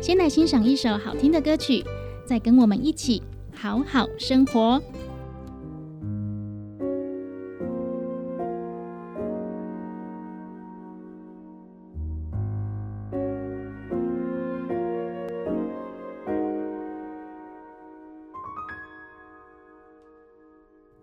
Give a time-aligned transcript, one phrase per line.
[0.00, 1.84] 先来欣赏一首好听的歌曲，
[2.24, 3.20] 再跟我们一起
[3.52, 4.80] 好好生活。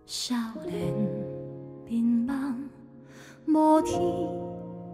[0.06, 0.34] 少
[0.66, 0.94] 年
[1.86, 2.54] 迷茫，
[3.46, 4.00] 无天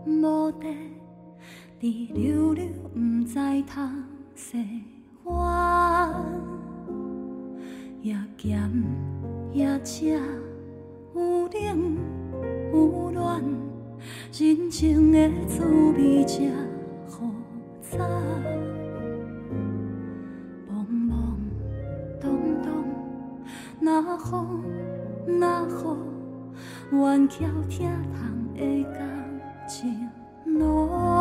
[0.07, 0.67] 无地。
[1.81, 4.05] 滴溜溜，不知通
[4.35, 4.59] 西
[5.25, 6.13] 岸，
[8.03, 8.71] 也咸
[9.51, 10.11] 也赤，
[11.15, 11.97] 有冷
[12.71, 13.43] 有暖，
[14.39, 15.65] 人情的滋
[15.97, 16.53] 味才
[17.09, 17.31] 复
[17.81, 17.97] 杂。
[20.69, 21.11] 懵懵
[22.21, 22.69] 懂懂，
[23.81, 29.01] 若雨若雨，愿翘听窗的感
[29.67, 30.11] 情
[30.45, 31.20] 路。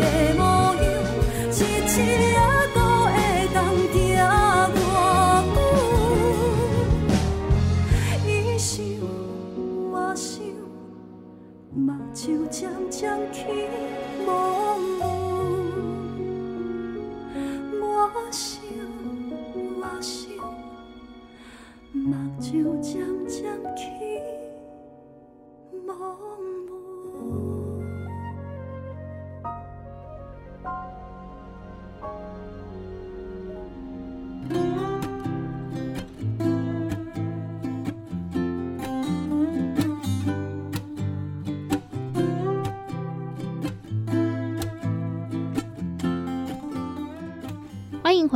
[0.00, 0.04] 的
[0.36, 0.42] 模
[0.74, 0.82] 样，
[1.50, 1.54] 一
[1.86, 2.36] 次也
[2.74, 3.14] 搁会
[3.54, 3.56] 当
[3.92, 4.20] 行偌
[5.54, 5.58] 久？
[8.26, 8.28] 伊
[8.58, 8.68] 想
[9.92, 10.34] 我想，
[11.74, 12.58] 目睭渐
[12.90, 13.02] 渐
[13.32, 13.38] 起
[14.26, 14.28] 蒙
[15.00, 15.02] 雾。
[17.80, 17.84] 我
[18.30, 18.44] 想
[19.80, 20.24] 我想，
[21.92, 22.04] 目
[22.40, 22.92] 睭渐
[23.28, 23.36] 渐
[23.76, 23.82] 起
[25.86, 25.88] 蒙
[26.68, 26.70] 雾。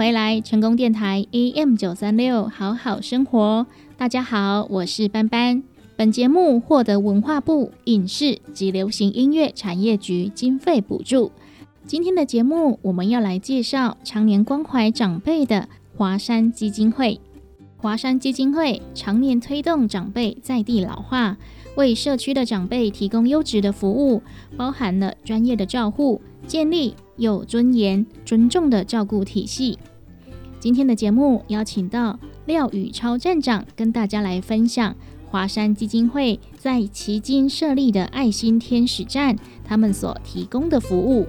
[0.01, 3.67] 回来，成功电台 AM 九三六，好好生活。
[3.99, 5.63] 大家好，我是班班。
[5.95, 11.31] 本节目获得文化部影视及流行音乐产业局经费补助。
[11.85, 17.21] 今天的节目，我们要来介绍常年关怀长辈的华山基金会。
[17.77, 21.37] 华山基金会常年推动长辈在地老化，
[21.75, 24.23] 为社区的长辈提供优质的服务，
[24.57, 29.79] 包含了专业的照护，建立有尊严、尊重的照顾体系。
[30.61, 34.95] 今天的节目邀请到廖宇超站长跟大家来分享
[35.31, 41.27] 华山基金会在旗津设立的爱心天使站，他们所提供的服务。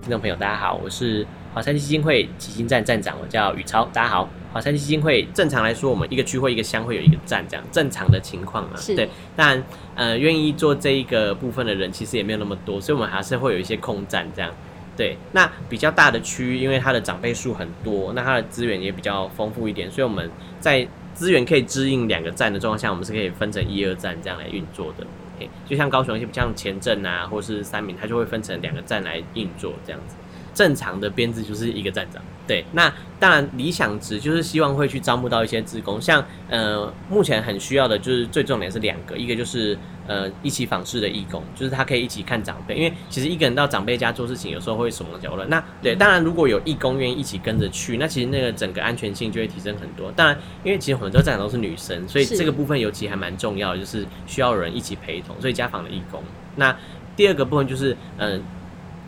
[0.00, 3.84] 听众朋友，大家好，我是华山基金会旗津站站长，我叫宇超。
[3.92, 4.26] 大家好，
[4.58, 8.76] 华山基金会正常来说，我们一个区或一个乡会有一个站，这样正常的情况嘛。
[8.76, 9.62] 是对，但
[9.94, 14.50] 呃，愿意做这一个部分的人其实也没有那么多，所以我们还是会有一些空站这样。
[14.96, 20.84] 对，那比较大的区域，因为它的长辈数很多，那它的资源也比较丰富一点，所以我们在
[21.14, 25.06] 资源可以支应两个站的状况下，我们是可以分成一二站这样来运作的。
[25.38, 30.16] 诶就像高雄一些像前镇啊，或是三明，它就会分成两个站来运作这样子。
[30.52, 32.64] 正常的编制就是一个站长，对。
[32.72, 39.76] 那当然理想值就是希望会去招募到一些职工，像呃目前很需要的就是最重点是两个，一个就是
[40.06, 45.48] 呃一起访视的义工，就是他可以一起看长辈，因为其实一个人到长辈家做事情有时候会手忙脚乱。
[45.50, 50.10] 那对，当然如果有义工愿意一起跟着去，那其实那个整个安全性就会提升很多。
[50.12, 56.22] 当然，因为其实很多站长都是女生，所以这个部分尤其还蛮重要的，就是需要有人一起陪同，所以家访的义工。
[56.56, 56.74] 那
[57.14, 58.32] 第二个部分就是嗯。
[58.32, 58.40] 呃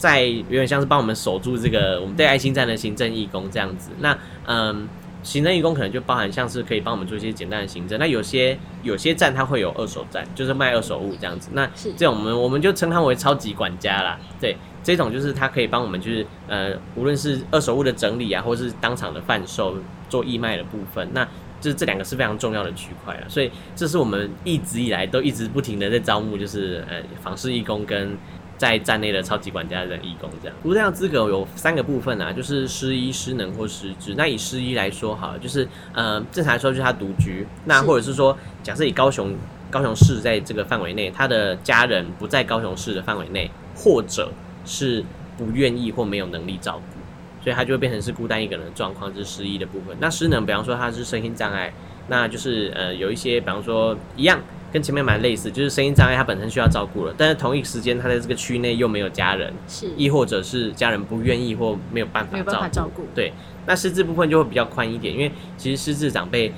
[0.00, 3.90] 在有点像是帮我们守住这个我们对爱心站的行政义工这样子。
[3.98, 4.16] 那
[4.46, 4.88] 嗯，
[5.22, 11.50] 行政义工可能就包含像是可以帮我们做一些简单的行政，那有些有些站它会有二手站，就是卖二手物这样子。
[11.52, 14.18] 那这种我们我们就称它为超级管家啦。
[14.40, 19.76] 对，这种就是它可以帮我们就是呃，无论是二手物的整理啊，或是当场的贩售
[20.08, 21.22] 做义卖的部分，那
[21.60, 23.28] 就是这两个是非常重要的区块了。
[23.28, 28.16] 所以这是我们一直以来都一直不停的在招募，就是呃访视义工跟。
[28.60, 34.14] 在站内的超级管家的义工，这样读这样资格有三个部分啊，就是失医、失能或失职。
[34.18, 39.34] 那以失医来说，好了，就是呃，正常来说就是他独居，那或者是说，假设以高雄
[39.70, 44.30] 高雄市在这个范围内，他的家人不在高雄市的范围内，或者
[44.66, 45.02] 是
[45.38, 49.96] 不愿意或没有能力照顾，所以他就会变成是孤单一个人的状况，这是失医的部分。
[49.98, 51.72] 那失能，比方说他是身心障碍，
[52.08, 54.38] 那就是呃有一些，比方说一样。
[54.72, 63.32] 跟前面蛮类似，就是声音障碍，他本身需要照顾了，但是同一时间他在这个区内又没有家人，是，亦或者是家人不愿意或没有办法照顾，对，
[63.66, 66.52] 那失智部分就会比较宽一点，因为其实失智长辈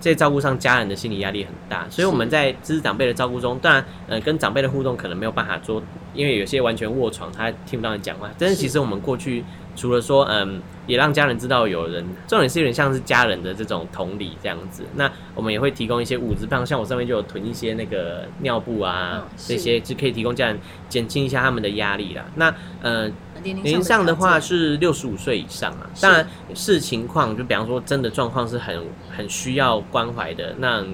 [0.00, 5.82] 在照顾上家人的心理压力很大，所以我们在失智长辈的照顾中，当然，呃，跟长辈的互动可能没有办法做，
[6.12, 9.44] 因为有些完全卧床，他听不到你讲话，但是其实我们过去。
[9.76, 14.84] 除了说，嗯，也让家人知道有人，重点是有点像是家人的这种同理这样子。
[14.94, 22.24] 那我们也会提供一些物资，像像我上面就有囤一些那个尿布啊，这些就可以提供家人减轻一下他们的压力啦。
[22.36, 23.10] 那，呃，
[23.42, 25.90] 年龄上的话是六十五岁以上啊。
[26.00, 28.80] 当然视情况，就比方说真的状况是很
[29.16, 30.84] 很需要关怀的，那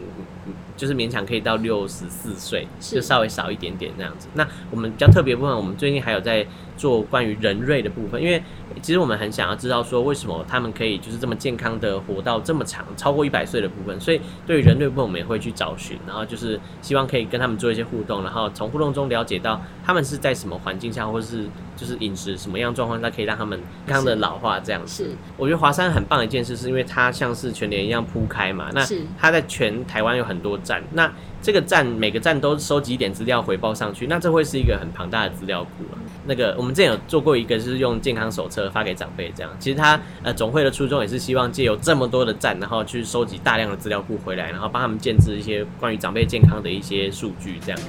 [0.77, 4.29] 就是勉强可以到六十四岁，就稍微少一点点这样子。
[4.33, 6.47] 那我们比较特别部分，我们最近还有在
[6.81, 8.43] 做关于人瑞的部分，因为。
[8.81, 14.01] 其实我们很想要知道，说为什么他们可以就是这么健康的活到这么长，超过一百岁的部分。
[14.01, 25.05] 所以对于人类部分，我们也会去找寻，然后就是希望可以跟他们做一些互动，然后从互动中了解到他们是在什么环境下，或者是就是饮食什么样状况下可以让他们健康的老化这样子。
[25.05, 28.71] 是，我觉得华山很棒的一件事，是因为它像是全联一样铺开嘛。
[28.73, 28.87] 那
[29.19, 35.99] 它在全台湾有很多站，那这个站每个站都收集一点资料回报上去，那这会是一个很庞大的资料库了。
[36.27, 39.51] 那个我们之前有做过一个，就是用健康手册发给长辈，这样。
[39.59, 47.81] 其实他呃总会的初衷也是希望借由这么多的站，然后去收集大量的资料库回来，然后帮他们建置一些关于长辈健康的一些数据，这样。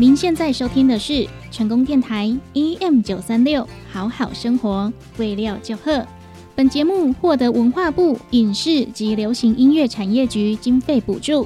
[0.00, 3.68] 您现在收听的是成功电台 EM 九三六，
[3.98, 6.06] 好好生活，未料就贺。
[6.54, 11.44] 本节目获得文化部影视及流行音乐产业局经费补助。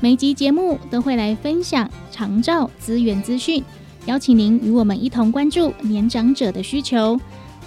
[0.00, 3.64] 每集节目都会来分享长照资源资讯，
[4.04, 7.18] 邀请您与我们一同关注年长者的需求。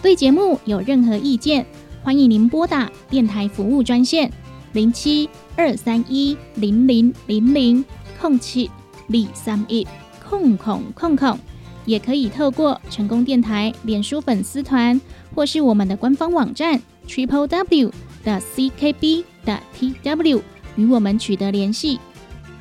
[0.04, 1.66] 对节目有任何意见，
[2.04, 4.32] 欢迎您拨打电台服务专线
[4.74, 7.84] 零七二三一零零零零
[8.22, 8.70] 空七
[9.08, 9.88] 李三一
[10.24, 11.40] 空空空空，
[11.88, 15.02] 也可以透过成功电台脸书粉丝团。
[15.34, 17.92] 或是我们的官方网站 triple w
[18.24, 20.42] 的 c k b 的 t w
[20.76, 22.00] 与我们取得联系，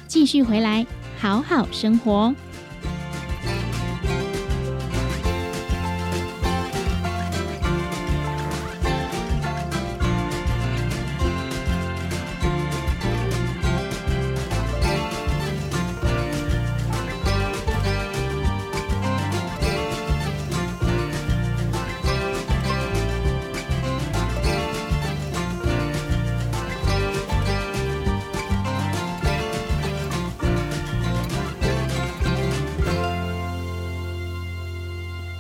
[0.07, 0.87] 继续回来
[1.19, 2.35] 好好生活。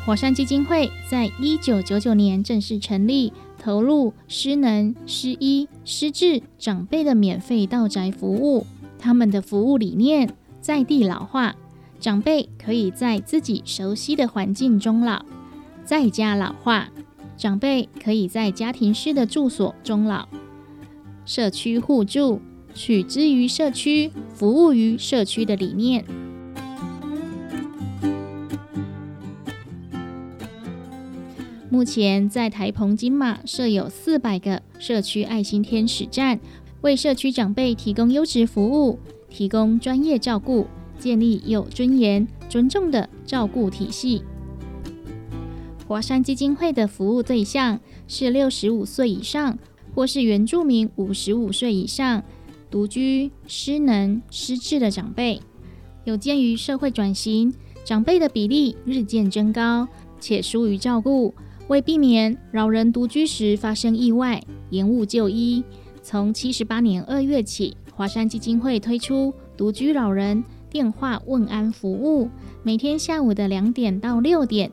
[0.06, 8.64] 火山基金会在一九九九年正式成立，投入失能、失医、失智长辈的免费到宅服务。
[9.00, 11.56] 他们的服务理念在地老化，
[11.98, 15.24] 长辈可以在自己熟悉的环境中老；
[15.84, 16.88] 在家老化，
[17.36, 20.28] 长辈可以在家庭式的住所中老。
[21.24, 22.40] 社区互助，
[22.72, 26.04] 取之于社区，服务于社区的理念。
[31.76, 36.40] 目前在台澎金马设有四百个社区爱心天使站，
[36.80, 40.66] 为社区长辈提供优质服务，提供专业照顾，
[40.98, 44.22] 建立有尊严、尊重的照顾体系。
[45.86, 47.78] 华山基金会的服务对象
[48.08, 49.58] 是六十五岁以上，
[49.94, 52.24] 或是原住民五十五岁以上、
[52.70, 55.42] 独居、失能、失智的长辈。
[56.04, 57.52] 有鉴于社会转型，
[57.84, 59.86] 长辈的比例日渐增高，
[60.18, 61.34] 且疏于照顾。
[61.68, 65.64] 为避免老人独居时发生意外、延误就医，
[66.02, 72.30] 从七十八年二月起，华山基金会推出独居老人电话问安服务，
[72.62, 74.70] 每天下午的两点到六点，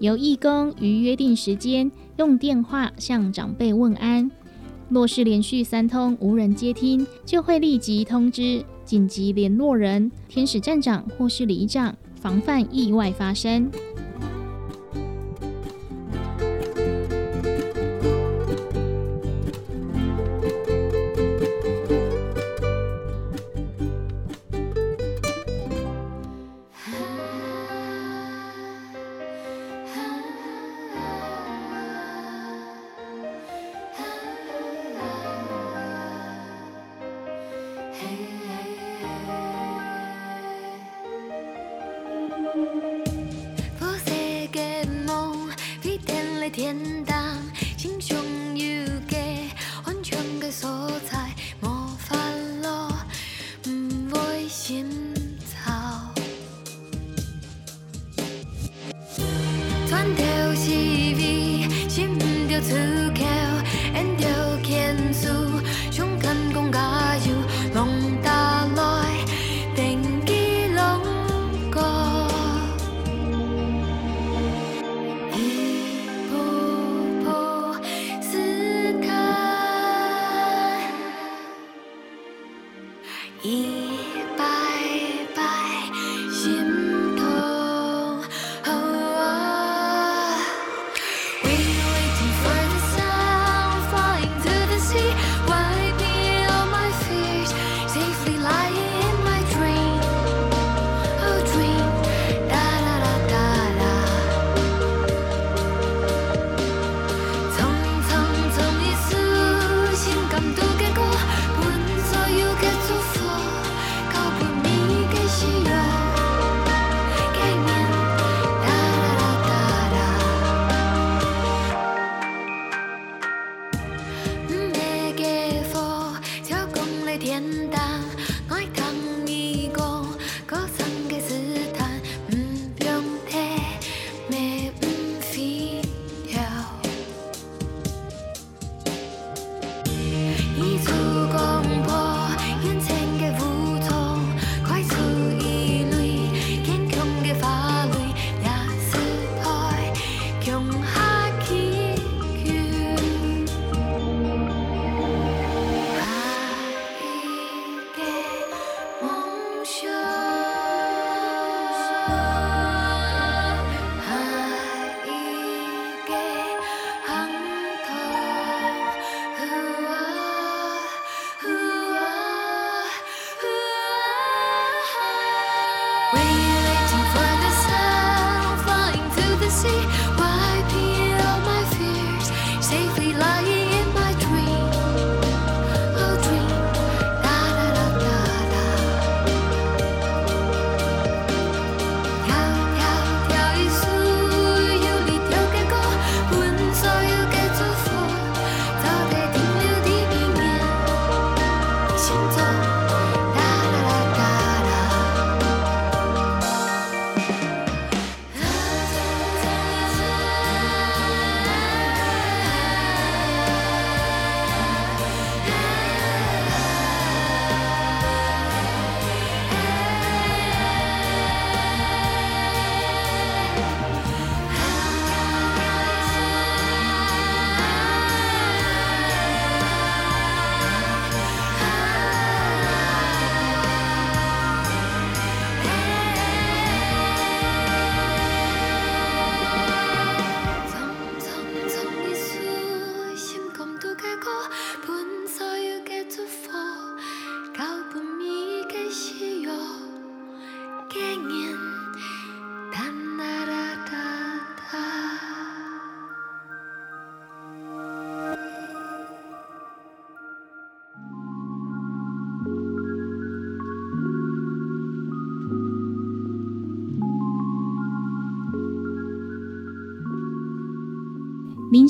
[0.00, 4.28] 由义工于约定时间用电话向长辈问安。
[4.88, 13.70] 若是连续三通无人接听，就会立即通知紧急联络人、天使站长或是里长，防范意外发生。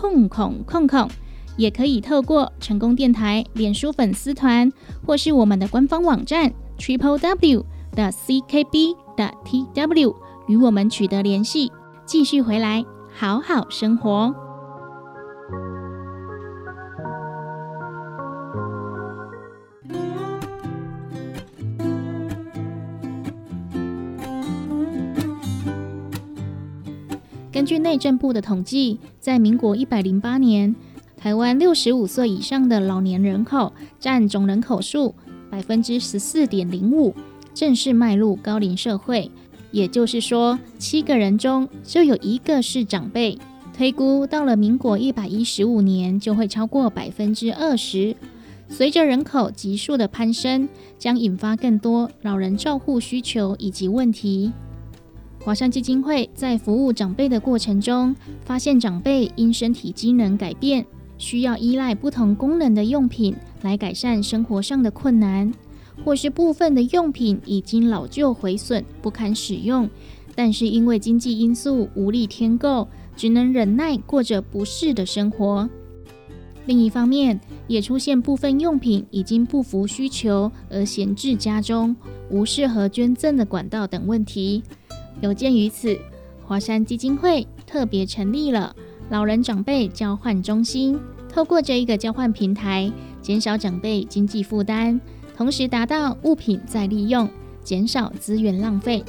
[0.00, 1.10] 空空空空，
[1.58, 4.72] 也可以透过成功电台脸书粉丝团
[5.06, 10.16] 或是我们的官方网站 triple w 的 ckb 的 tw
[10.48, 11.70] 与我们取得联系。
[12.06, 12.82] 继续回来，
[13.14, 14.34] 好好生活。
[27.60, 30.74] 根据内政部的统计，在民国一百零八年，
[31.18, 35.14] 台湾六十五岁以上的老年人口占总人口数
[35.50, 37.14] 百分之十四点零五，
[37.52, 39.30] 正式迈入高龄社会。
[39.72, 43.38] 也就是说，七个人中就有一个是长辈。
[43.76, 48.16] 推估到了民国一百一十五年，就会超过百分之二十。
[48.70, 50.66] 随着人口急速的攀升，
[50.98, 54.50] 将引发更多老人照护需求以及问题。
[55.42, 60.84] 华山基金会在服务长辈的过程中，发现长辈因身体机能改变，
[61.16, 65.50] 需要依赖不同功能的用品来改善生活上的困难，
[66.04, 69.88] 或是部分的用品已经老旧毁损不堪使用，
[70.34, 75.68] 但是因为经济因素无力添购，只能忍耐过着不适的生活。
[76.66, 81.96] 另一方面，也出现部分用品已经不符需求而闲置家中，
[82.28, 84.62] 无适合捐赠的管道等问题。
[85.20, 85.98] 有鉴于此，
[86.46, 88.74] 华山基金会特别成立了
[89.10, 94.98] 老人长辈交换中心，透过这一个交换平台，减少长辈经济负担，
[95.36, 97.28] 同时达到物品再利用，
[97.62, 99.04] 减少资源浪费，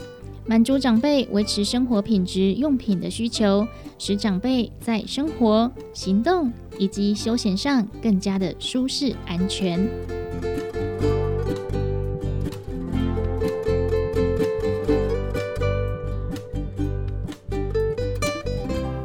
[0.45, 3.65] 满足长辈维持生活品质用品的需求，
[3.97, 9.88] 使长辈在生活、行动以及休闲上更加的舒适安全。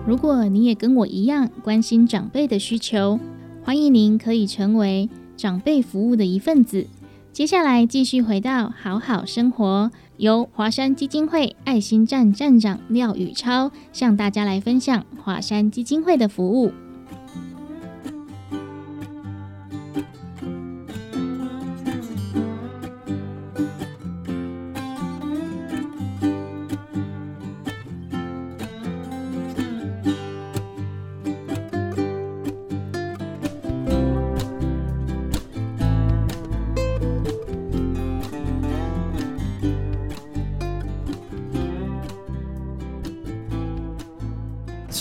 [0.06, 3.18] 如果你也跟我一样关心长辈的需求，
[3.64, 6.86] 欢迎您可以成为长辈服务的一份子。
[7.32, 16.70] 接下来继续回到好好生活，由华山基金会爱心站站长廖宇超向大家来分享华山基金会的服务。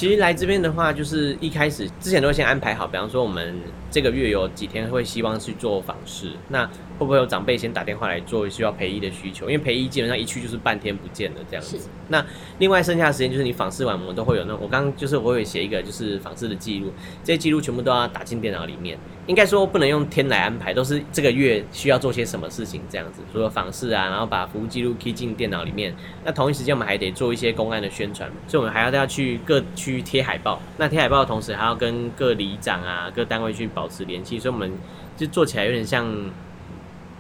[0.06, 3.56] 其实来这边的话，就是一开始之前都会先安排好，比方说我们
[3.96, 9.50] 这个月有几天会希望去做访视，那会不会有长辈先打电话来做需要陪医的需求？
[9.50, 11.80] 因为陪医基本上一去就是半天不见了这样子。
[12.10, 12.24] 那
[12.60, 16.92] 另外剩下的时间就是你访视完，我们都会有那我刚刚就是我会写一个就是访视的记录，
[17.24, 18.98] 这些记录全部都要打进电脑里面。
[19.28, 25.96] 应该说不能用天来安排，都是这个月需要做些什么事情这样子，除了访视啊，然后把服务记录 key 进电脑里面。
[26.24, 30.62] 那同一时间我们还得做一些公安的宣传，所以我们还要要去各区贴海报。
[30.78, 34.72] 那贴海报的同时还要跟各里长啊、各单位去保保持联系，所以我们
[35.16, 36.12] 就做起来有点像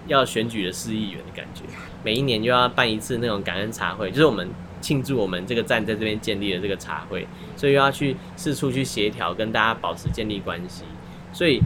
[0.07, 1.61] 要选举的市议员的感觉。
[2.03, 4.49] 每一年又要办一次那种感恩茶会，就是我们
[4.81, 10.83] 庆祝我们这个站在这边建立了这个茶会，所以又要去四处去协调，跟大家保持建立关系，
[11.31, 11.61] 所以。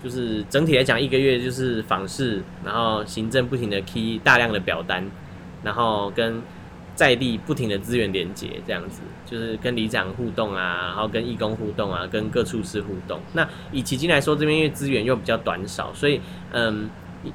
[0.00, 5.04] 就是整体来讲，一个月就是访视，然后行政不停的 key 大量的表单，
[5.64, 6.40] 然后跟
[6.98, 13.20] 在地不停的资源连接，这样子就是跟里长互动啊，然后跟义工互动啊，跟各处室互动。
[13.34, 16.90] 那以奇经来说，这边因为资源又比较短少，所以嗯，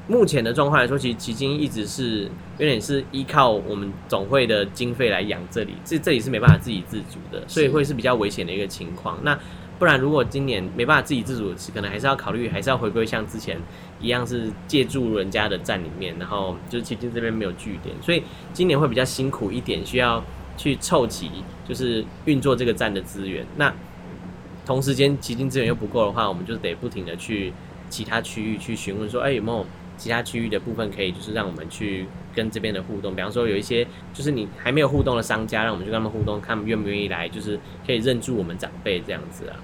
[0.06, 9.18] 目前的状况来说，其实奇经一直是有点是依靠我们总会的经费来养这里，这这里是没办法自给自足的，所以会是比较危险的一个情况。
[9.24, 9.40] 那
[9.84, 13.60] 不然，如果今年没办法自给自足，可能还是要考虑，还是要回归像之前
[14.00, 20.24] 一样，是借助人家的站里面，然后就是基金这边没有据点，所以今年会比较辛苦一点，需要
[20.56, 21.30] 去凑齐，
[21.68, 23.46] 就是运作这个站的资源。
[23.58, 23.74] 那
[24.66, 27.52] 同时间基金资源又不够的话，我们就得不停的去
[27.90, 29.66] 其他区域去询问，说，哎，有没有
[29.98, 32.06] 其他区域的部分可以，就是让我们去。
[32.36, 39.56] 跟这边的互动，比方说有一些就是你还没有互动的商家，让我们去跟他们互动，看他们愿不愿意来，就是可以认住我们长辈这样子啊。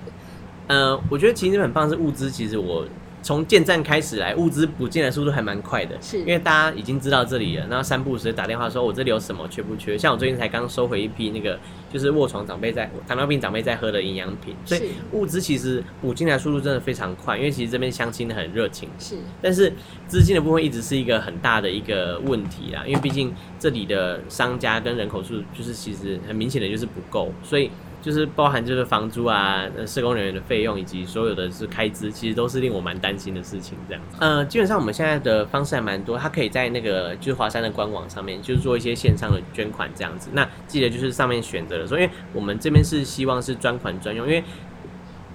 [0.69, 2.86] 呃，我觉得其实很棒是物资，其实我
[3.23, 6.19] 从建站开始来，物资补进来速度还蛮快的，是。
[6.19, 9.97] 因为大家已经知道这里了，然后三不五时打电话说，我这里有什么缺不缺？
[9.97, 11.60] 像我最近才刚收回一批那个
[11.91, 19.17] 就是卧床长辈在糖尿病长辈在喝的营养品，所以物资其实补进来速度真的非常快，因为其实这边乡亲很热情，是。
[19.41, 19.73] 但是
[20.08, 33.77] 资金的部分一直是一个很大的一个问题啦，因为毕竟这里的商家跟人口数就是其实很明显的就是不够，所以就是包含就是房租啊、社工人员的费用以及所有的是开支，其实都是令我蛮担心的事情。
[33.88, 40.29] 这样，呃，基本上我们现在的方式还蛮多，它可以在那个就是华山的官网上面，就是做一些线上的捐款这样子。
[40.33, 44.43] 那记得就是上面选择的时候，因为我们这边是希望是专款专用，因为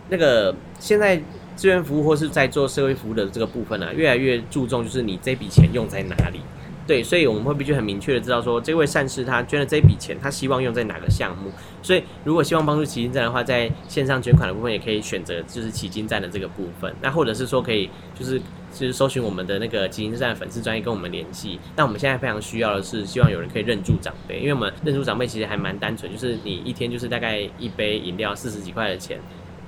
[0.09, 1.21] 那个现在
[1.57, 6.41] 志愿服务或是在做社会服务的这个部分呢、啊，越来越注重就是你这笔钱用在哪里。
[6.87, 11.51] 对，所以我们会必须很明确的知道说，这位善士他捐了这笔钱，他希望用在哪个项目。
[11.83, 16.95] 所以如果希望帮助奇经站的话，在线上捐款的部分也可以选择就是奇经站的这个部分。
[17.01, 18.39] 那或者是说可以就是
[18.73, 21.59] 就是搜寻我们的那个奇经站粉丝专业跟我们联系。
[21.75, 29.19] 那我们现在非常需要的是希望有人可以认住长辈，因为我们认住长辈其实还蛮单纯，就是你一天就是大概一杯饮料四十几块的钱。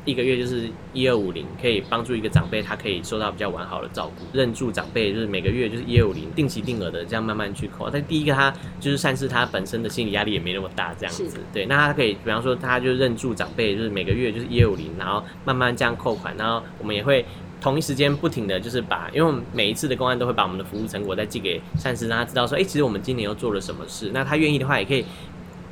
[0.06, 4.24] 一个月就是一二五零，可以帮助一个长辈，他可以受到比较完好的照顾。
[4.32, 7.90] 认住长辈就是每个月就是一二五零，定期定额的这样慢慢去扣。
[7.90, 11.38] 但第一个他就是善事，他本身的心理压力也没那么大，这样子。
[11.52, 17.24] 对，那他可以比方说他就认住长辈，就是每个月就是一二五零，然后慢慢这样扣款，然后我们也会。
[17.58, 24.10] 同一时间不停的就是把，因为我们每一次的公安都会把我们的服务成果再寄给善事，让他知道说，哎、其实我们今年又做了什么事。
[24.12, 25.02] 那他愿意的话，也可以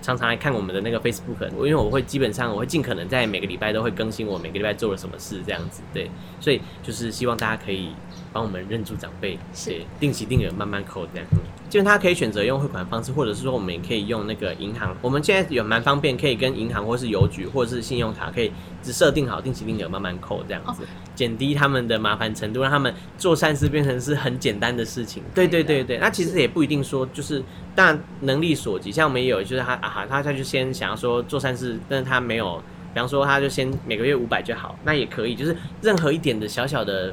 [0.04, 7.88] 常常来看我们的那个 Facebook，因为我会基本上我会尽可能在每个礼拜都会更新我每个礼拜做了什么事这样子，对，所以就是希望大家可以
[8.30, 11.26] 帮我们认住长辈，是，定期定额慢慢扣这样。
[11.32, 11.38] 嗯
[11.74, 20.84] 就是他可以选择用汇款方式，或者是说我们也可以用那个银行，我们现在有蛮方便，可以跟银行或是邮局或者是信用卡可以只设定好定期定额慢慢扣这样子，
[21.16, 25.20] 减低他们的麻烦程度，让他们做善事变成是很简单的事情。
[25.34, 27.42] 对对对对，那其实也不一定说就是，
[27.74, 32.62] 当然能力所及，像我们也有就是他啊哈，他他就先想要说做善事，但是他没有，
[32.94, 37.12] 比方说他就先每个月五百就好，那也可以，就是任何一点的小小的。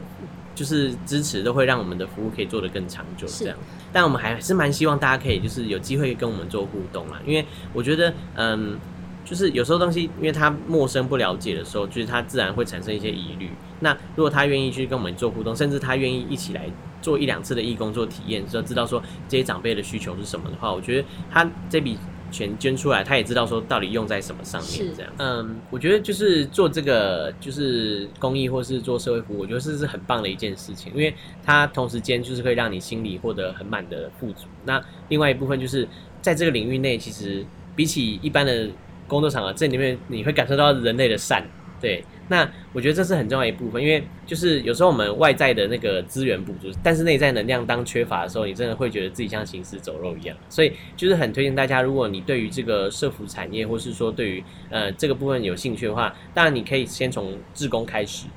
[0.53, 3.57] 就是支持都会让我们的服务可以做得更长久，是这样。
[3.93, 8.79] 但我们还是蛮希望大家可以就是有机会跟我们做互动嘛，因为我觉得，嗯，
[9.25, 13.49] 就是有时候东西，因为他陌生不了解的时候，就是他自然会产生一些疑虑。
[13.79, 16.69] 那如果他愿意去跟我们做互动，甚至他愿意一起来
[17.01, 21.97] 做一两次的义工做体验，就知道说这些长辈的需求是什么的话，我觉得他这笔
[22.31, 25.11] 钱捐出来，他也知道说到底用在什么上面，这样。
[25.17, 31.13] 嗯，我觉得就是做这个就是公益或是做社会服务，我觉得这是很棒的一件事情，因为
[31.43, 34.45] 它同时间就是会让你心里获得很满的富足。
[34.65, 35.87] 那另外一部分就是
[36.21, 38.67] 在这个领域内，其实比起一般的
[39.07, 41.45] 工作场合，这里面你会感受到人类的善。
[41.81, 50.37] 对，那我觉得这是很重要一部分，因为就是有时候我们外在的那个资源不足，但是内在能量当缺乏的时候，你真的会觉得自己像行尸走肉一样。
[50.47, 58.27] 所以就是很推荐大家，如果你对于这个社服产业，或是说对于呃这个部分有兴趣的话，当然你可以先从志工开始。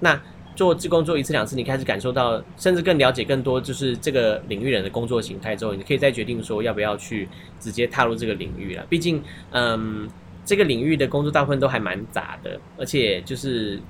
[0.00, 0.18] 那
[0.56, 8.86] 做志工做一次两次，你开始感受到，甚至更了解更多，就是这个领域人的工作形态之后，你可以再决定说要不要去直接踏入这个领域了。
[8.88, 10.08] 毕竟，嗯，
[10.44, 13.80] 这个领域的工作大部分都还蛮杂的，而且就是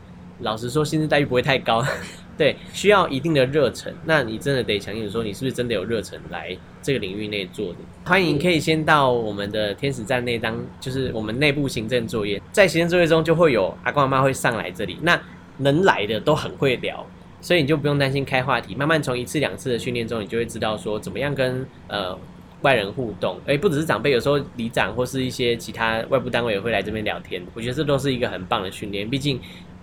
[0.40, 1.84] 老实说，薪资待遇不会太高，
[2.38, 3.92] 对，需要一定的热忱。
[4.04, 7.78] 那你真的得相信说，你是不是真的有热忱来这个领域内做的？
[8.04, 15.20] 欢迎可以先到我们的天使站内当，就是我们内部行政作业，在行政作业中就会有阿公阿妈会上来这里，那
[15.58, 17.06] 能来的都很会聊。
[17.40, 22.18] 所以你就不用担心开话题，慢慢从一次两次的训练中，你就会知道说怎么样跟呃
[22.64, 23.38] 外人互动。
[23.44, 27.40] 诶，不只是长辈，有时候里长或是一些其他外部单位也会来这边聊天。
[27.54, 29.38] 我觉得这都是一个很棒的训练，毕竟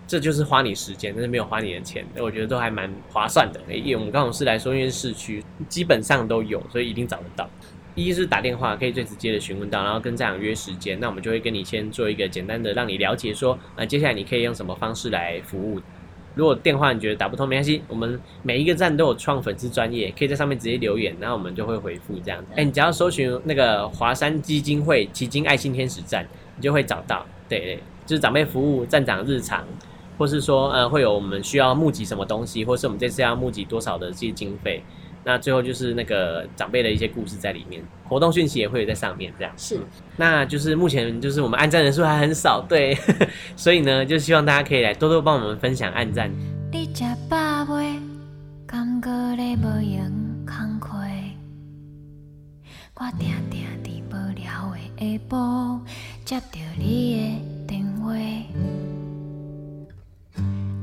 [0.08, 3.62] 这就是花你时间，但是没有花你的钱，我觉得都还蛮划算的。
[3.68, 7.48] 诶，以我们高雄市来说，因为市区，基本上都有，所以一定找得到。
[7.94, 15.80] 一是打电话可以最直接的询问到，然后跟家长约时间，那我们就会跟你先做一个简单的，让你了解说，呃，接下来你可以用什么方式来服务。
[16.34, 22.48] 如果电话你觉得打不通，没关系，我们每一个站都有创粉丝专业，可以在上面直接留言，然后我们就会回复这样子。
[22.56, 27.26] 哎、你只要搜寻那个华山基金会奇经爱心天使站，你就会找到。
[27.50, 29.66] 对对，就是长辈服务站长日常，
[30.18, 34.82] 或是说呃会有我们需要募集什么东西，或是我们这次要募集多少的这些经费。
[35.24, 39.54] 那最后就是那个长辈的一些故事在里面，活动讯息也会有在上面这样。
[39.58, 39.80] 是
[40.18, 42.98] 那就是目前就是我们按赞人数还很少，对，
[43.56, 46.32] 所以呢，就希望大家可以来多多帮我们分享按赞。
[46.72, 48.00] 你吃饱未？
[48.66, 50.12] 敢搁咧无闲
[50.46, 50.98] 工课？
[52.96, 55.82] 我定定伫无聊的下晡
[56.24, 56.46] 接到
[56.78, 56.86] 你
[57.68, 58.14] 的电话，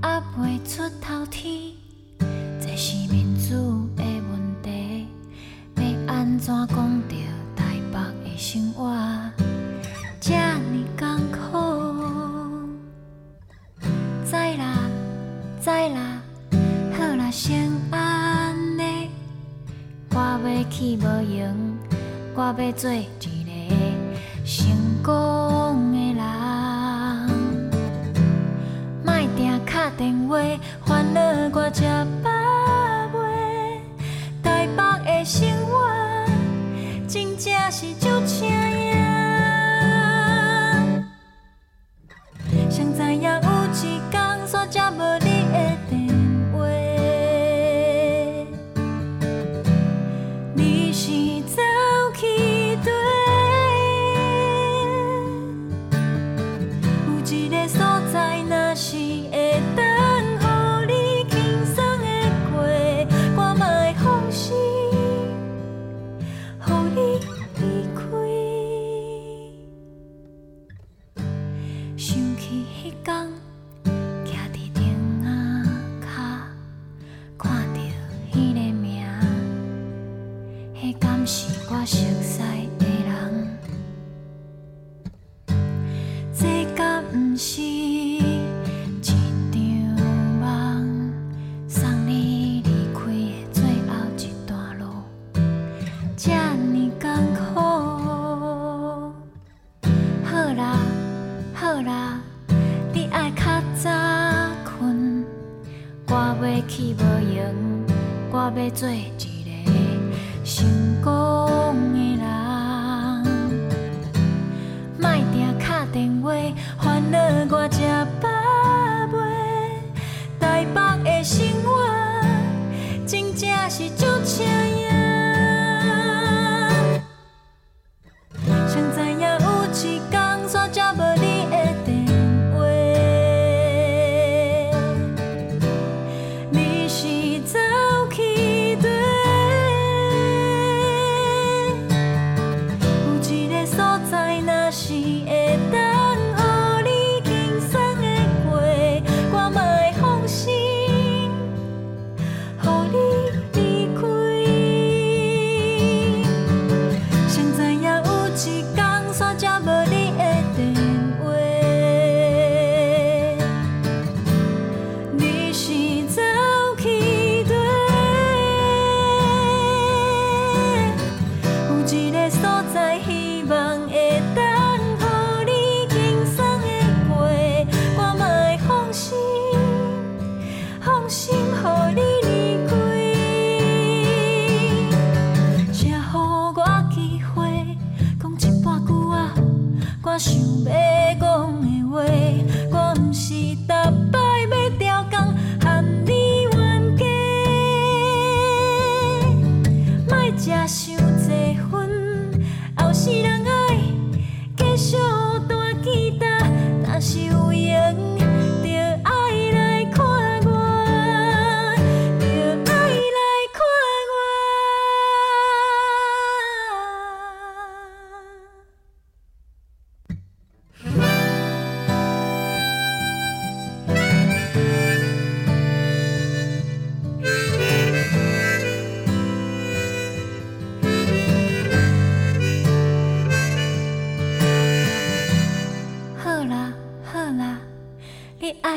[0.03, 1.73] 还袂出头天，
[2.77, 3.88] 是民主的问题，要
[6.19, 6.77] 安怎讲
[7.09, 7.15] 着
[7.55, 8.93] 台北的生活
[10.21, 11.39] 这呢艰苦？
[14.25, 14.91] 知啦，
[15.63, 16.21] 知啦，
[16.99, 19.09] 好啦，先安尼。
[20.11, 21.79] 我要去无用，
[22.35, 23.29] 我要做一个
[24.45, 26.25] 成功的人。
[29.05, 30.37] 莫定敲电话
[30.85, 31.21] 烦恼
[31.53, 31.85] 我这
[37.39, 38.99] 正是足请呀。
[42.69, 45.38] 谁知影有一天煞接无你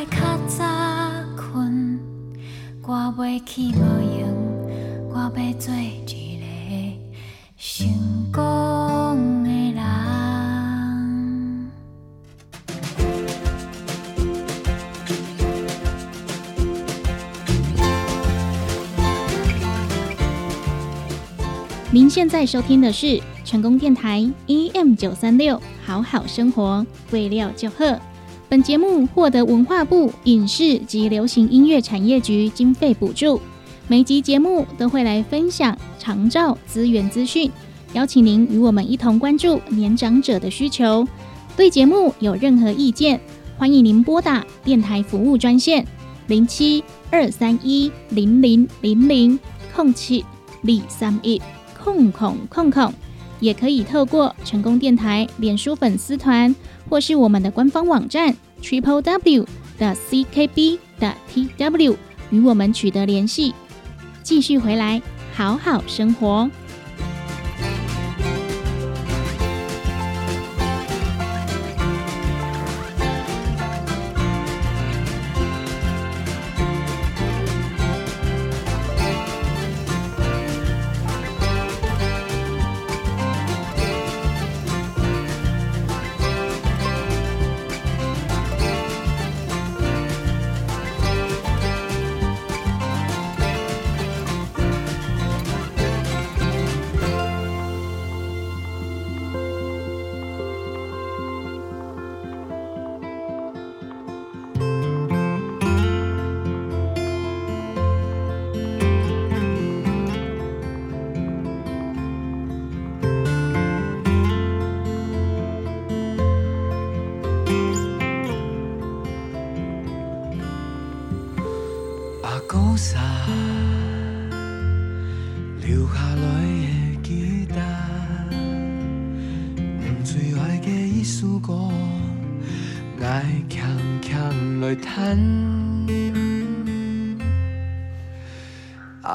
[0.02, 0.66] 爱较早
[1.38, 2.00] 困，
[2.82, 2.92] 我
[3.24, 3.84] 要去无
[4.20, 4.26] 用，
[5.12, 6.12] 我要做一个
[7.56, 9.84] 成功的人。
[21.92, 27.96] 您现在收听的是成功电台 EM 九三六，好好生活，未料就贺。
[28.52, 33.40] 本节目获得文化部影视及流行音乐产业局经费补助。
[33.88, 37.50] 每集节目都会来分享长照资源资讯，
[37.94, 41.08] 邀请您与我们一同关注年长者的需求。
[41.56, 43.18] 对节目有任何意见，
[43.58, 45.88] 欢迎您拨打电台服务专线
[46.28, 49.40] 零七二三一零零零零
[49.74, 50.26] 空七
[50.64, 51.42] 二三一。
[51.82, 52.94] 空空空空，
[53.42, 56.56] 也可以透过成功电台脸书粉丝团，
[56.88, 59.46] 或是我们的官方网站 triple w
[59.78, 61.98] 的 ckb 的 tw
[62.30, 63.54] 与我们取得联系。
[64.24, 65.02] 继续回来，
[65.36, 66.50] 好好生活。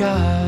[0.00, 0.39] sky.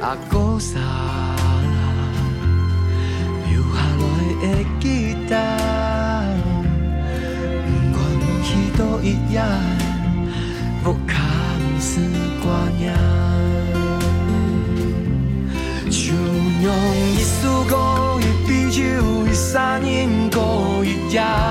[0.00, 0.80] 阿哥山，
[3.48, 4.02] 留下来
[4.42, 4.44] 的
[4.80, 5.36] 记单，
[7.66, 7.98] 不管
[8.42, 9.36] 去多一夜，
[10.84, 11.12] 不怕
[11.58, 12.00] 不是
[12.42, 12.46] 挂
[12.78, 12.82] 念。
[15.90, 16.12] 就
[16.62, 16.66] 用
[17.16, 17.74] 一首歌，
[18.20, 18.82] 一杯酒，
[19.26, 21.47] 一三年过一夜。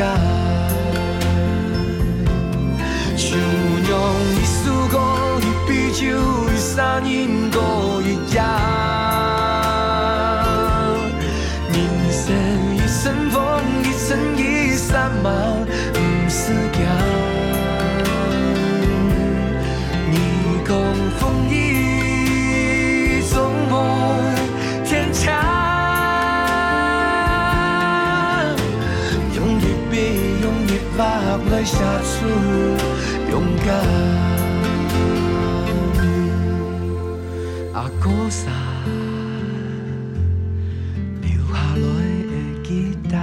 [0.00, 0.29] sky
[31.72, 32.26] 出
[33.30, 33.68] 勇敢，
[37.72, 38.50] 阿哥萨
[41.22, 41.80] 留下来
[42.26, 42.32] 的
[42.64, 42.68] 吉
[43.08, 43.14] 他，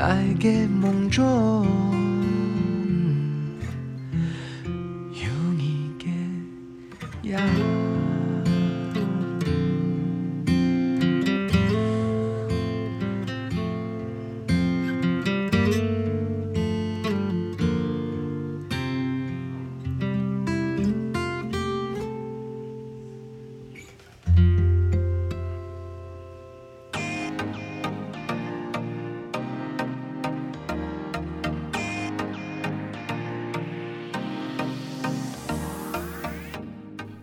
[0.00, 1.59] 爱的梦中。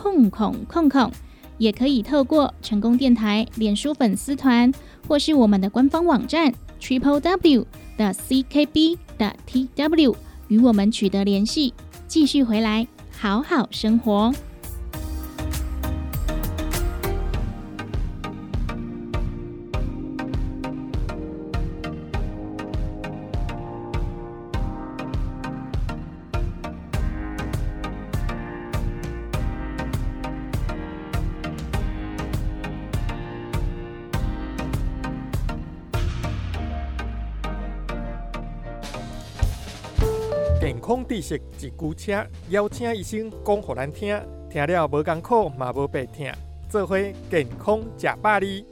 [0.00, 1.12] 空空空空，
[1.58, 4.72] 也可以透过成功电台脸书粉丝团
[5.06, 7.66] 或是我们的官方网站 triple w
[7.98, 10.16] 的 ckb 的 tw
[10.48, 11.74] 与我们取得联系。
[12.08, 14.32] 继续回来，好好生活。
[41.20, 46.32] 一句车，邀请医生讲互咱听，听了无艰苦嘛无白听，
[46.68, 46.98] 做伙
[47.30, 48.64] 健康食百里。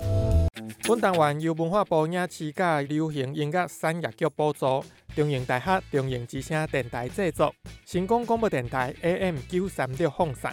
[0.89, 4.83] 本单元由文化部影视甲流行音乐产业局补助，
[5.15, 10.51] 中营大学中营之声电台制作，成功广播电台 AM 九三六放送。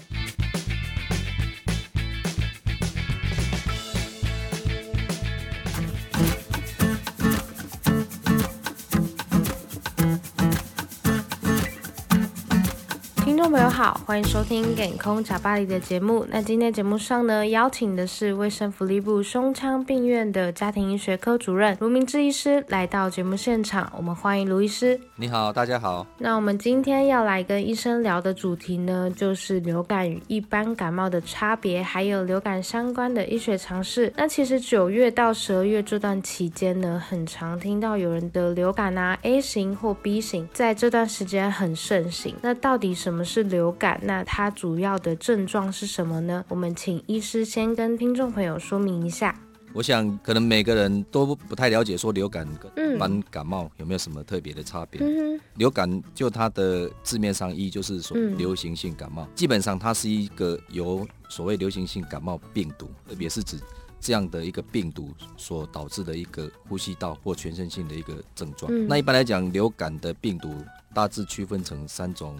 [13.50, 16.26] 朋友好，欢迎收听《给空茶巴黎》的节目。
[16.30, 25.00] 那今天节目上呢，邀请的是卫生福利部胸腔病院的家庭医学科主任卢明志医师来到节目现场，我们欢迎卢医师。
[25.16, 26.06] 你好，大家好。
[26.18, 34.12] 那我们今天要来跟医生聊的主题呢，就是流感与一般感冒的差别，还有流感相关的医学常识。
[34.18, 42.34] 那其实九月到十二月这段期间呢，很常听到有人得流感啊，A 型或 B 型，在这段时间很盛行。
[42.41, 44.00] 那到底什么是流感？
[44.04, 46.44] 那它主要的症状是什么呢？
[46.50, 49.40] 我们请医师先跟听众朋友说明一下。
[49.74, 55.02] 我想可能每个人都不不太了解说流感跟嗯一般感冒有没有什么特别的差别。
[55.02, 63.60] 嗯流感就它的字面上意义就是说嗯流行性感冒，基本上它是一个由所谓流行性感冒病毒，特别是指
[64.00, 68.72] 这样的一个病毒所导致的一个呼吸道或全身性的一个症状。
[68.72, 70.56] 嗯那一般来讲，流感的病毒
[70.94, 72.38] 大致区分成三种。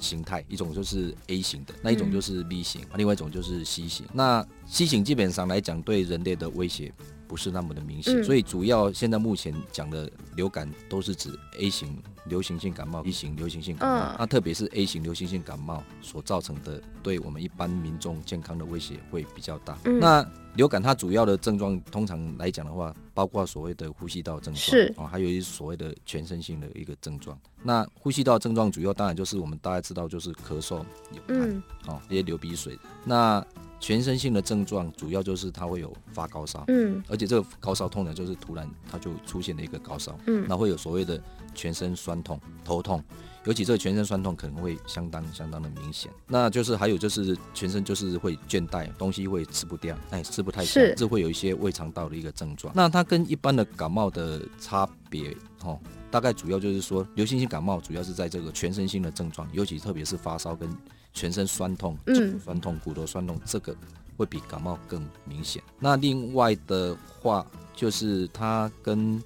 [0.00, 4.06] 形态一种就是 A 型的，那一种就是 B 型，另外一种就是 C 型。
[4.12, 6.92] 那 C 型基本上来讲对人类的威胁
[7.26, 14.12] 不是那么的明显，嗯所以主要现在目前讲的流感都是指 A 型流行性感冒、B 型流行性感冒。
[14.12, 19.76] 嗯那特别是 A 型流行性感冒所造成的对我们一般民众健康的威胁会比较大。
[19.84, 24.94] 嗯那流感它主要的症状，通常来讲的话，包括所谓的呼吸道症状，是。
[24.96, 27.36] 哦，还有一些所谓的全身性的一个症状。
[27.64, 31.62] 那呼吸道症状主要当然就是我们大家知道就是咳嗽、流汗，嗯。
[31.88, 32.78] 哦，一些流鼻水。
[33.04, 33.44] 那
[33.80, 37.02] 全身性的症状主要就是它会有发高烧，嗯。
[37.08, 40.46] 而且这个高烧通常就是突然它就出现了一个高烧，嗯。
[40.48, 41.20] 那会有所谓的
[41.56, 43.02] 全身酸痛、头痛，
[43.48, 46.12] 尤其这个全身酸痛可能会相当相当的明显。
[46.26, 52.70] 那就是还有就是全身就是会倦怠，东西会吃不掉，哎，吃不太下是，这会有一些胃肠道的一个症状。
[52.76, 55.80] 那它跟一般的感冒的差别，哦，
[56.10, 60.68] 大概主要就是说，流行性感冒主要是在这个全身性的症状，尤其特别是发烧跟
[61.14, 63.74] 全身酸痛、嗯酸痛、骨头酸痛，这个
[64.18, 65.62] 会比感冒更明显。
[65.78, 69.18] 那另外的话，就是它跟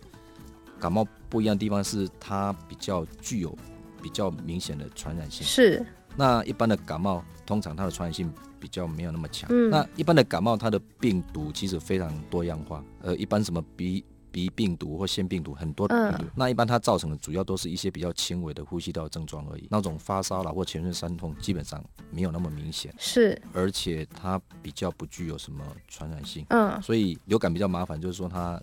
[0.79, 3.59] 感冒不一样的地方是，它比较具有
[4.03, 5.47] 比较明显的传染性。
[5.47, 5.85] 是
[6.17, 8.31] 那一般的感冒，通常它的传染性
[8.61, 9.49] 比较没有那么强。
[9.51, 12.85] 嗯那一般的感冒，它的病毒其实非常多样化。
[13.01, 19.67] 呃，一般什么鼻鼻病毒或腺病毒很多的病毒，那一般它造成的主要都是一些比较轻微的呼吸道症状而已。
[19.71, 26.45] 那种发烧啦或全身酸痛，基本上没有那么明显，是而且它比较不具有什么传染性。
[26.49, 28.61] 嗯所以流感比较麻烦，就是说它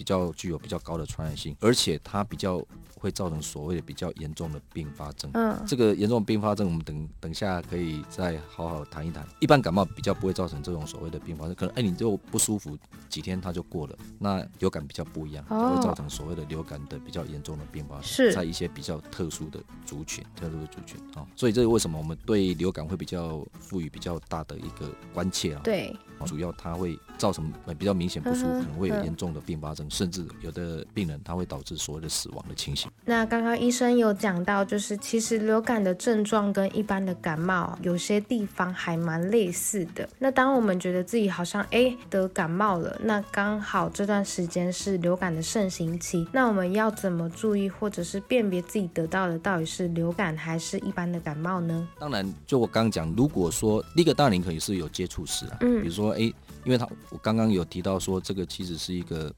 [0.00, 2.64] 比较具有比较高的传染性，而且它比较
[2.98, 5.30] 会造成所谓的比较严重的并发症。
[5.34, 9.28] 嗯这个严重的并发症，我们等等下可以再好好谈一谈。
[9.40, 12.78] 一般感冒比较不会造成这种所谓的并发症，可能哎你就不舒服
[13.10, 13.94] 几天它就过了。
[14.18, 25.60] 那流感比较不一样，它会造成所谓的流感的比较严重的并发症，是在一些比较特殊的族群，特殊的族群啊、哦所以这是为什么我们对流感会比较赋予比较大的一个关切啊。
[25.62, 25.94] 对
[26.26, 32.90] 主要它会造成呃比较明显不舒服，可能会有嗯严重的并发症甚至有的病人他会导致所谓的死亡的情形。
[33.04, 40.08] 那刚刚医生有讲到，就是其实流感的症状跟一般的感冒有些地方还蛮类似的。
[40.18, 51.88] 那当我们觉得自己好像哎得感冒了，那刚好这段时间是流感的盛行期，那我们要怎么注意或者是辨别自己得到的到底是流感还是一般的感冒呢？
[51.98, 56.20] 当然，就我刚刚讲，如果说第一个大龄可以是有接触史啊，嗯比如说哎，
[56.64, 59.32] 因为他我刚刚有提到说这个其实是一个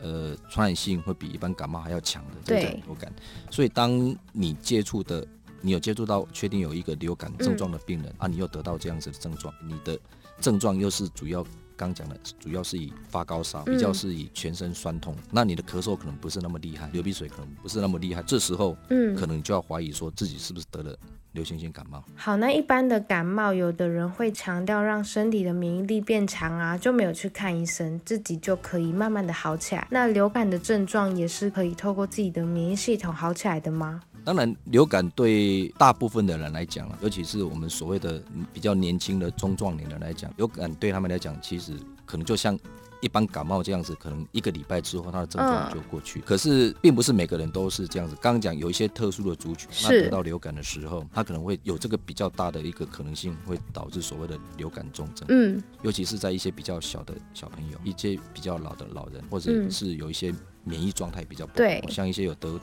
[0.00, 3.12] 呃传染性会比一般感冒还要强的这种流感，
[3.50, 5.26] 所以当你接触的
[5.60, 9.98] 你有接触到确定有一个流感症状的病人、啊，你又得到这样子的症状，你的
[10.40, 11.44] 症状又是主要。
[11.80, 20.94] 刚讲的主要是以发高烧，比较嗯是以全身酸痛，那你的咳嗽可能不是那么厉害，流鼻水可能不是那么厉害，这时候嗯可能就要怀疑说自己是不是得了
[21.32, 22.04] 流行性感冒。
[22.16, 29.86] 好，那一般的感冒，有的人会强调让身体的免疫力变强啊，就没有去看医生，自己就可以慢慢的好起来。
[29.90, 34.02] 那流感的症状也是可以透过自己的免疫系统好起来的吗？
[34.24, 42.58] 当然，流感对大部分的人来讲啊，尤其是我们所谓的嗯比较年轻的中壮年人来讲，流感对他们来讲，其实可能就像
[43.00, 46.20] 一般感冒这样子，可能一个礼拜之后他的症状嗯就过去。
[46.20, 48.14] 可是，并不是每个人都是这样子。
[48.20, 55.26] 刚刚讲有一些特殊的族群，那得到流感的时候，他可能会有这个比较大的一个可能性，会导致所谓的流感重症。
[55.30, 62.60] 嗯，尤其是在一些比较小的小朋友，一些比较老的老人，或者嗯是有一些免疫状态比较不好，对像一些有得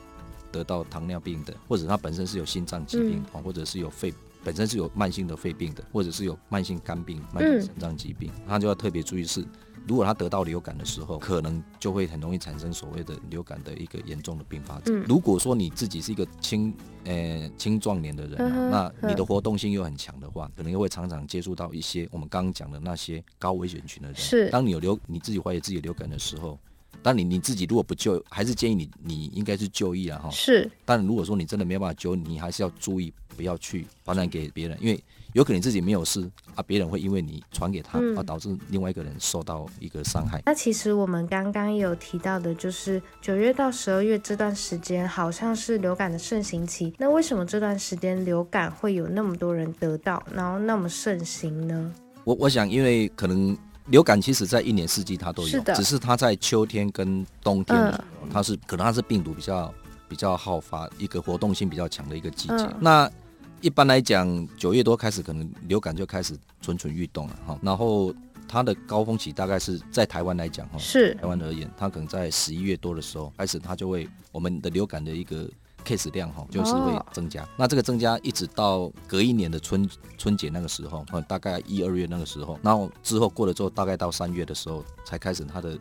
[0.52, 9.46] 得到糖尿病的，或者他本身是有心脏疾病，嗯哦，或者是有肺本身是有慢性的肺病的，或者是有慢性肝病、慢嗯性肾脏疾病，他就要特别注意是。
[9.88, 15.02] 如果他得到流感的时候，可能就会很容易产生所谓的流感的一个严重的并发症。
[15.02, 16.74] 嗯如果说你自己是一个青
[17.06, 18.38] 呃青壮年的人、
[18.70, 24.18] 那你的嗯活动性又很强的话，可能又会常常接触到一些我们刚刚讲的那些高危险群的人。
[24.18, 26.60] 是当你有流你自己怀疑自己流感的时候，
[27.04, 30.30] 当你你自己如果不救，还是建议你你应该是就医了哈。
[30.30, 35.02] 是，但如果说你真的没有办法救，你还是要注意不要去传染给别人，因为
[35.34, 40.42] 有可能自己没有事啊，别人会因为你传给他，嗯而导致另外一个人受到一个伤害。
[40.46, 46.94] 那其实我们刚刚有提到的，就是九月到十二月这段时间，好像是流感的盛行期。
[46.98, 51.94] 那为什么这段时间流感会有那么多人得到，然后那么盛行呢？
[52.24, 53.56] 我我想，因为可能
[53.88, 59.74] 流感其实在一年四季它都有，是只是它在秋天跟冬天它是可能它是病毒比较
[60.10, 62.56] 比较好发，一个活动性比较强的一个季节。
[62.56, 63.12] 嗯那
[63.60, 67.60] 一般来讲，九月多开始，可能流感就开始蠢蠢欲动了哈。
[67.60, 68.14] 然后
[68.48, 75.50] 它的高峰期大概是在台湾来讲哈，是台湾而言，它可能在十一月多的时候开始，它就会我们的流感的一个
[75.88, 77.48] case 量哈，就是会哦增加。
[77.56, 85.80] 那这个增加一直到隔一年的春春节那个时候，呃，大概一二月那个时候，然后之后过了之后，大概到三月的时候才开始它的。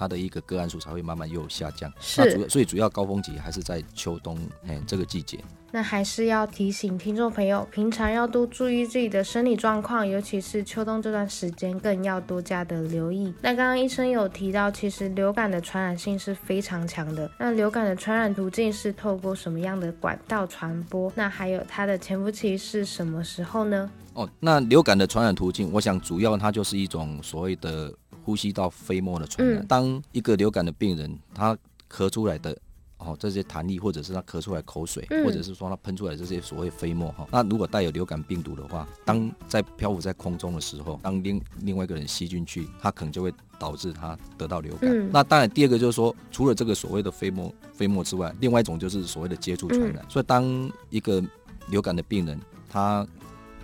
[0.00, 5.40] 它的一个个案数才会慢慢又下降，那主要所以主要高峰期还是在秋冬，哎，这个季节。
[5.70, 13.32] 那还是要提醒听众朋友，平常要多注意自己的生理状况，尤其是秋冬这段时间，更要多加的留意。
[13.42, 17.30] 那刚刚医生有提到，其实流感的传染性是非常强的。
[17.38, 21.12] 那流感的传染途径是透过什么样的管道传播？
[21.14, 23.90] 那还有它的潜伏期是什么时候呢？
[24.14, 27.92] 哦，那流感的传染途径，我想主要它就是一种所谓的
[28.24, 29.60] 呼吸道飞沫的传染。
[29.60, 31.56] 嗯当一个流感的病人他
[31.92, 32.56] 咳出来的
[32.98, 44.90] 哦这些痰液，或者是他咳出来口水，嗯或者是说他喷出来这些所谓飞沫哈、那如果带有流感病毒的话，当在漂浮在空中的时候，当另另外一个人吸进去，他可能就会导致他得到流感。
[44.90, 50.04] 嗯那当然，第二个就是说，除了这个所谓的飞沫飞沫之外，另外一种就是所谓的接触传染。
[50.08, 51.22] 所以当一个
[51.68, 52.38] 流感的病人
[52.68, 53.06] 他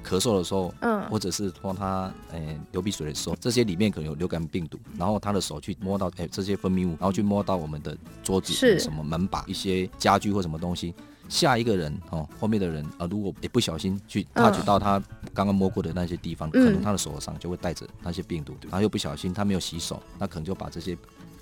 [0.05, 2.41] 咳嗽的时候，嗯或者是说他呃
[2.73, 10.95] 流鼻水的时候，这些里面可能有流感病毒，然后他的手去摸到哎这些分泌物，然后去摸到我们的桌子、是什么门把、一些家具或什么东西。
[11.27, 15.03] 下一个人哦，后面的人啊、呃如果也不小心去嗯 touch 到他
[15.33, 20.95] 刚刚摸过的那些地方，嗯可能他的手上就会带着那些病毒，然后又不小心他没有洗手，那可能就把这些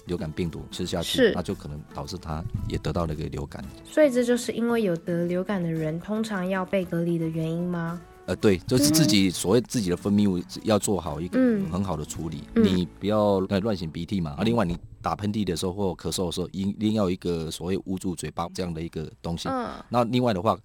[0.06, 3.64] 流感病毒吃下去，那就可能导致他也得到那个流感。
[3.84, 8.00] 所以这就是因为有得流感的人通常要被隔离的原因吗？
[8.26, 13.18] 呃，对，就是自己所谓自己的分泌物要做好一个嗯很好的处理，嗯你不要
[13.48, 14.32] 呃乱擤鼻涕嘛。
[14.38, 19.48] 啊，另外你打喷嚏的时候或咳嗽的时候，一一定要一个所谓捂住嘴巴这样的一个东西。
[19.48, 20.56] 嗯，那另外的话，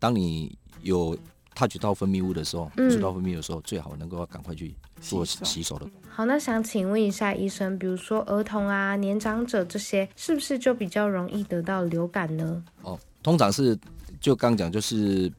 [0.00, 1.16] 当你有
[1.54, 5.86] touch 到分泌物的时候，触到分泌物的时候，最好能够赶快去做洗手洗手的。
[6.10, 12.62] 好，那想请问一下医生，比如说儿童啊、年长者这些，是不是就比较容易得到流感呢？
[12.82, 13.78] 哦，通常是
[14.20, 15.32] 就刚讲就是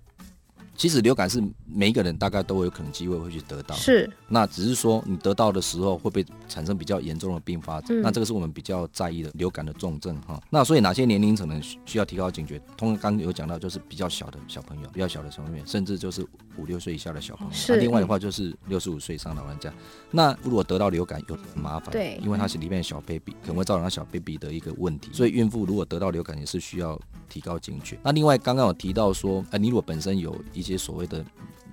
[0.76, 4.10] 其实流感是每一个人大概都有可能机会会去得到，是。
[4.28, 8.02] 那只是说你得到的时候会不会产生比较严重的并发症？
[8.02, 10.42] 那这个是我们比较在意的流感的重症哈。
[10.50, 12.62] 那所以哪些年龄层呢需要提高警觉？
[12.76, 16.26] 通刚有讲到就是比较小的小朋友，比较小的小朋友，甚至就是
[16.58, 17.54] 五六岁以下的小朋友。
[17.54, 17.78] 是。
[17.78, 19.74] 另外的话就是六十五岁以上老人家。
[20.12, 25.10] 那如果得到流感有麻烦，对，因为它是里面的小 baby，可能会造成小 baby 的一个问题。
[25.14, 27.00] 所以孕妇如果得到流感也是需要
[27.36, 28.00] 提高警觉。
[28.02, 31.24] 那另外刚刚有提到说，呃，你如果本身有一些所谓的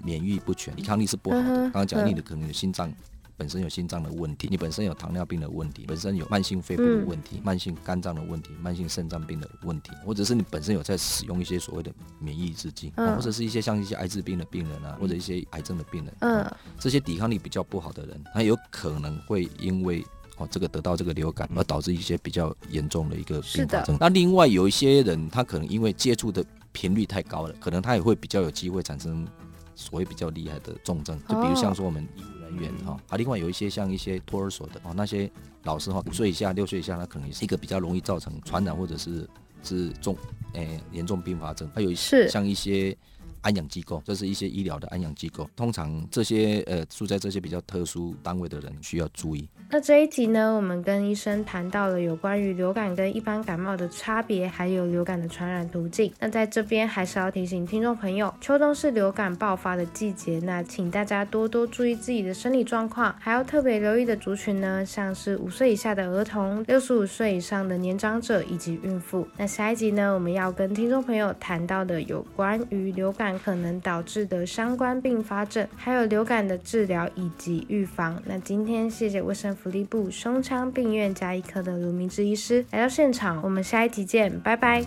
[0.03, 1.45] 免疫不全，抵抗力是不好的。
[1.45, 2.93] 刚刚讲你的可能有心脏
[3.37, 20.05] 本身有心脏的问题，你本身有糖尿病的问题，本身有慢性肺部的问题、慢性肝脏的问题、慢性肾脏病的问题，或者是你本身有在使用一些所谓的免疫制剂，或者是一些像一些艾滋病的病人啊，或者一些癌症的病人，嗯，这些抵抗力比较不好的人，他有可能会因为
[20.43, 23.97] 哦这个得到这个流感而导致一些比较严重的一个并发症。
[24.01, 29.26] 那另外有一些人，他可能因为接触的频率太高了，可能他也会比较有机会产生。
[29.74, 35.28] 所谓比较厉害的重症，就比如像说我们医务人员哈，啊，另外有一些像一些托儿所的哦，那些
[35.62, 39.26] 老师哈，五岁以下、六岁以下，他可能也是一个比较容易造成传染或者是
[39.62, 40.14] 是重
[40.53, 42.97] 诶严重并发症，还有一些像一些。
[43.43, 45.49] 安养机构，这是一些医疗的安养机构。
[45.55, 49.49] 通常这些呃住在这些比较特殊单位的人需要注意。
[49.68, 56.12] 那这一集呢，我们跟医生谈到了有关于流感跟一般感冒的差别，还有流感的传染途径。
[56.18, 69.26] 那在这边还是要提醒听众朋友，秋冬是流感爆发的季节，那请大家多多注意自己的身体状况，还要特别留意的族群呢，像是五岁以下的儿童、六十五岁以上的年长者以及孕妇。
[69.36, 73.32] 那下一集呢，我们要跟听众朋友谈到的有关于流感。
[73.39, 78.20] 可能导致的相关并发症，还有流感的治疗以及预防。
[78.26, 84.85] 那今天谢谢卫生福利部胸腔病院加医科的卢明志医师来到现场，我们下一集见，拜拜。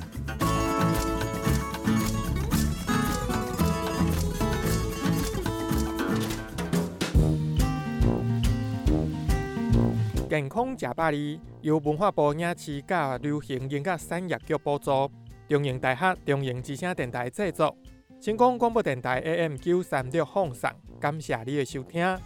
[10.27, 15.09] 健康食百里由文化部影视甲流行音乐产业局补助，
[15.47, 17.73] 中营大学中营之声电台制作。
[18.21, 22.17] 成功广播电台 AM 九三六放送，感谢你的收听。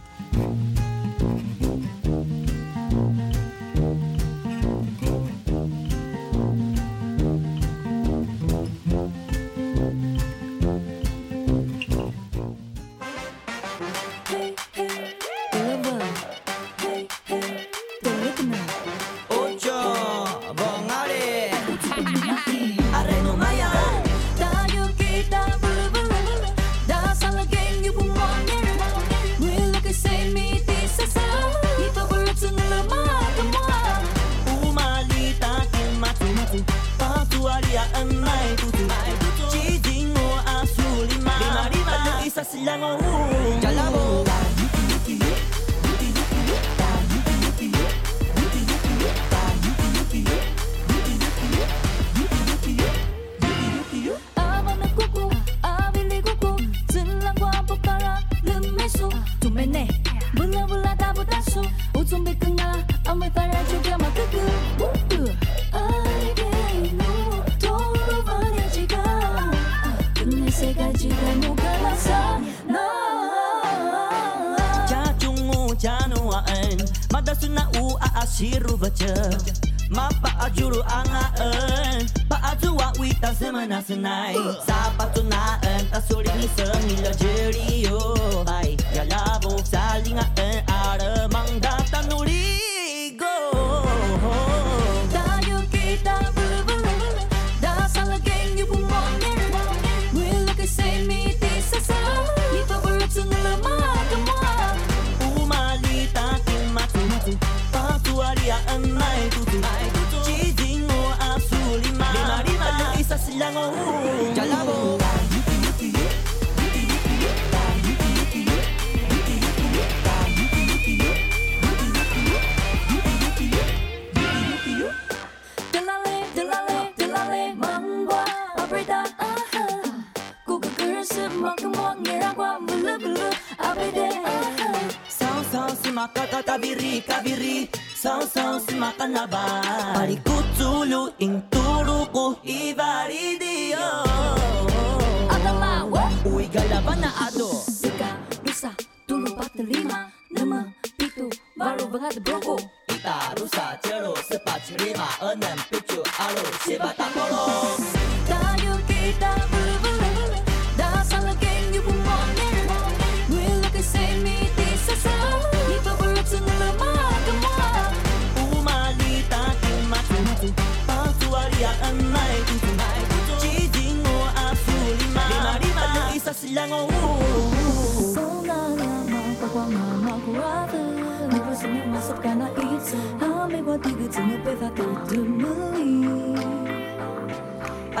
[176.50, 176.88] lang ang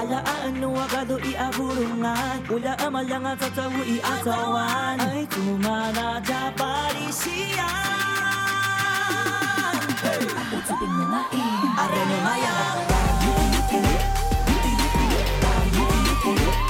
[0.00, 0.72] Alaan no
[3.20, 7.68] ang tatawo iatawan Ay tumanada parisiyan
[10.00, 10.24] Hey!
[10.56, 11.44] Utupin mo nga i
[11.84, 12.54] Areno maya
[13.20, 13.78] Yuki yuki
[14.48, 15.44] yuki yuki yuki
[15.76, 16.69] yuki yuki yuki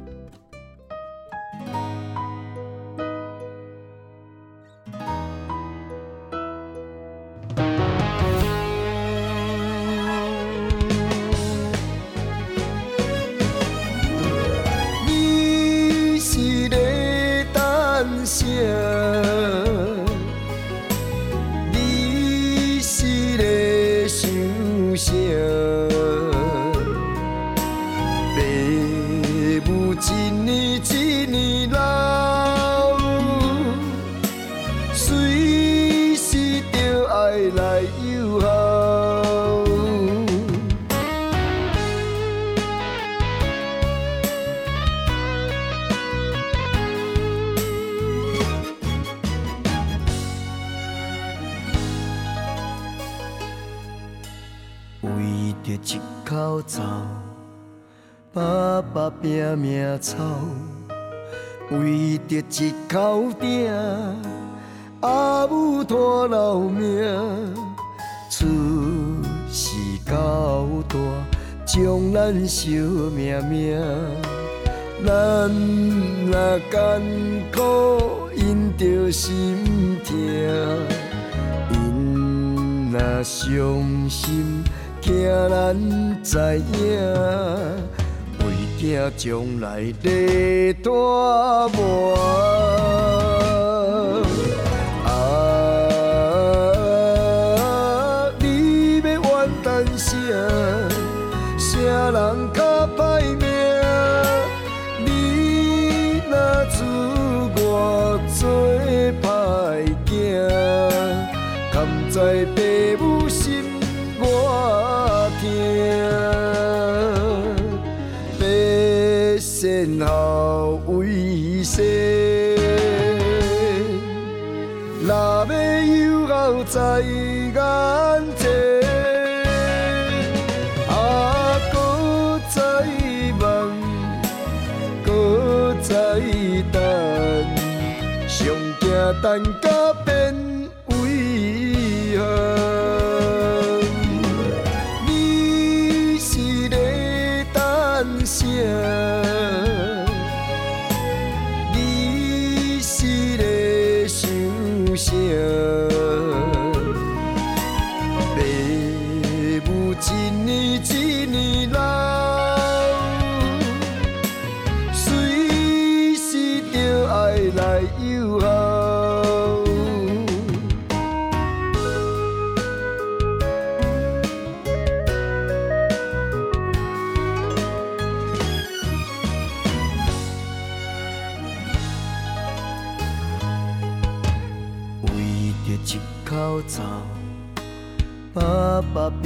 [89.81, 90.20] 将来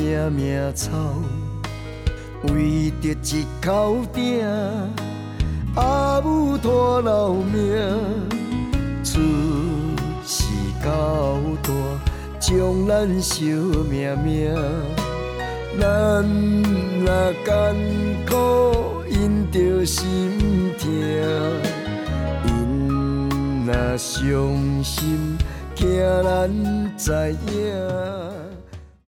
[0.05, 0.91] 拼命操；
[2.43, 4.45] 为着一口鼎，
[5.75, 7.75] 阿母拖老命，
[9.03, 9.19] 厝
[10.23, 10.45] 是
[10.83, 11.71] 够大，
[12.39, 13.45] 将咱惜
[13.89, 14.55] 命命。
[15.79, 16.23] 咱
[17.03, 17.75] 若艰
[18.27, 20.05] 苦，因着心
[20.77, 20.87] 痛；
[22.45, 25.35] 因若伤心，
[25.73, 28.14] 惊咱知影。